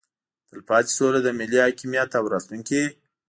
تلپاتې 0.49 0.91
سوله 0.97 1.19
د 1.23 1.29
ملي 1.39 1.59
حاکمیت 1.65 2.09
او 2.19 2.23
راتلونکي 2.33 2.83